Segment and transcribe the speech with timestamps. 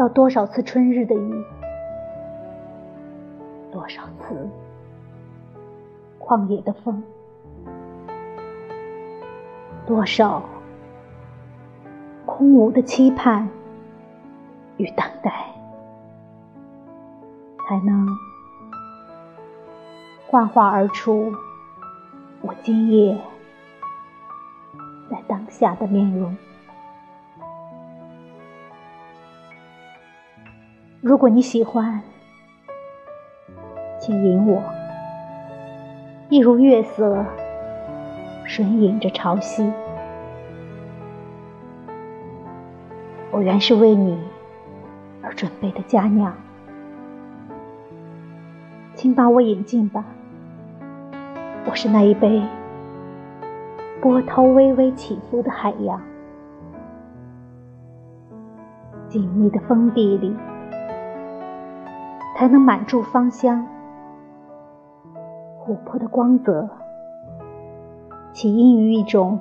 [0.00, 1.44] 要多少次春日的雨，
[3.70, 4.48] 多少次
[6.18, 7.02] 旷野的风，
[9.86, 10.42] 多少
[12.24, 13.46] 空无的期盼
[14.78, 15.30] 与等待，
[17.68, 18.08] 才能
[20.28, 21.30] 幻化而出
[22.40, 23.20] 我今夜
[25.10, 26.34] 在当下的面容。
[31.02, 32.02] 如果你喜欢，
[33.98, 34.62] 请引我，
[36.28, 37.24] 一如月色，
[38.44, 39.72] 顺引着潮汐。
[43.30, 44.18] 我原是为你
[45.22, 46.34] 而准备的佳酿，
[48.94, 50.04] 请把我引进吧。
[51.64, 52.42] 我是那一杯
[54.02, 55.98] 波涛微微起伏的海洋，
[59.08, 60.36] 紧密的封闭里。
[62.40, 63.66] 才能满注芳香。
[65.62, 66.70] 琥珀的光泽，
[68.32, 69.38] 起因于一种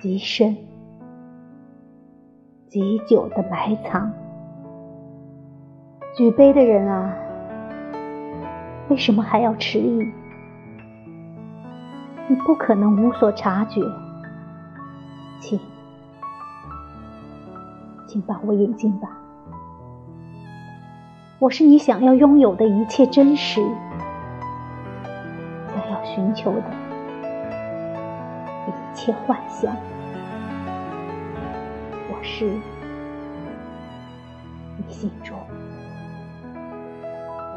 [0.00, 0.56] 极深、
[2.66, 4.10] 极久的埋藏。
[6.16, 7.14] 举杯的人啊，
[8.88, 10.04] 为什么还要迟疑？
[12.26, 13.80] 你不可能无所察觉。
[15.38, 15.60] 请，
[18.08, 19.21] 请把我引进吧。
[21.42, 23.60] 我是你想要拥有的一切真实，
[25.74, 26.62] 想要寻求的
[28.68, 29.74] 一切幻想。
[32.08, 32.44] 我是
[34.76, 35.36] 你心中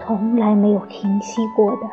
[0.01, 1.87] 从来没有停息过的